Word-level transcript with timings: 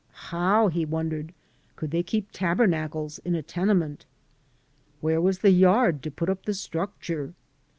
How, 0.31 0.67
he 0.69 0.83
wondered, 0.83 1.31
woidd 1.77 1.91
they 1.91 2.01
keep 2.01 2.31
Tabernacles 2.31 3.19
in 3.19 3.35
a 3.35 3.43
tenement? 3.43 4.07
Where 4.99 5.21
was 5.21 5.37
the 5.45 5.51
yard 5.51 6.01
to 6.01 6.09
put 6.09 6.27
up 6.27 6.45
the 6.47 6.55
structure? 6.55 7.35